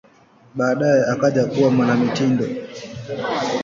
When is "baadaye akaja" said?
0.55-1.43